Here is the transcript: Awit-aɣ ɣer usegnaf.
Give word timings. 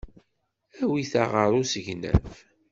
Awit-aɣ 0.81 1.29
ɣer 1.37 1.51
usegnaf. 1.61 2.31